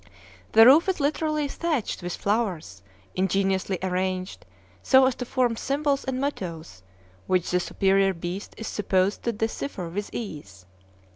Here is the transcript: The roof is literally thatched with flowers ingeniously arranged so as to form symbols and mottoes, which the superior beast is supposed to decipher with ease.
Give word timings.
The 0.53 0.65
roof 0.65 0.89
is 0.89 0.99
literally 0.99 1.47
thatched 1.47 2.01
with 2.01 2.15
flowers 2.15 2.81
ingeniously 3.13 3.77
arranged 3.83 4.47
so 4.81 5.05
as 5.05 5.13
to 5.13 5.25
form 5.25 5.55
symbols 5.55 6.05
and 6.05 6.19
mottoes, 6.19 6.81
which 7.27 7.51
the 7.51 7.59
superior 7.59 8.11
beast 8.15 8.55
is 8.57 8.65
supposed 8.67 9.21
to 9.21 9.31
decipher 9.31 9.89
with 9.89 10.09
ease. 10.11 10.65